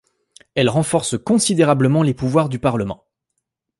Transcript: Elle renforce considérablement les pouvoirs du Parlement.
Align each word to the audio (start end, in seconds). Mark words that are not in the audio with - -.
Elle 0.55 0.69
renforce 0.69 1.15
considérablement 1.15 2.01
les 2.01 2.15
pouvoirs 2.15 2.49
du 2.49 2.57
Parlement. 2.57 3.05